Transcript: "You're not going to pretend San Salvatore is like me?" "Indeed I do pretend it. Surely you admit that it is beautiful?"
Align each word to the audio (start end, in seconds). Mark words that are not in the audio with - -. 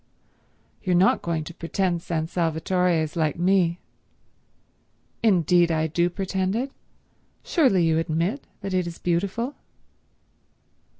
"You're 0.83 0.95
not 0.95 1.21
going 1.21 1.43
to 1.43 1.53
pretend 1.53 2.01
San 2.01 2.25
Salvatore 2.27 2.89
is 3.03 3.15
like 3.15 3.37
me?" 3.37 3.79
"Indeed 5.21 5.71
I 5.71 5.85
do 5.85 6.09
pretend 6.09 6.55
it. 6.55 6.71
Surely 7.43 7.85
you 7.85 7.99
admit 7.99 8.47
that 8.61 8.73
it 8.73 8.87
is 8.87 8.97
beautiful?" 8.97 9.53